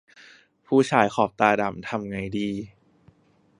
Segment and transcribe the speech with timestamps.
[0.67, 2.49] ผู้ชายขอบตาดำทำไงดี